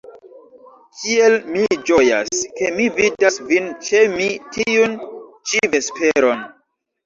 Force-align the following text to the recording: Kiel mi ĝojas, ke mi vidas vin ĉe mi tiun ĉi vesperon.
Kiel 1.01 1.35
mi 1.55 1.65
ĝojas, 1.91 2.41
ke 2.57 2.73
mi 2.79 2.89
vidas 2.97 3.39
vin 3.53 3.69
ĉe 3.91 4.03
mi 4.17 4.29
tiun 4.59 4.99
ĉi 5.01 5.67
vesperon. 5.79 6.47